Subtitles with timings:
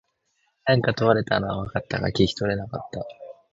[0.65, 3.05] 何か問われたのは分かったが、聞き取れなかった。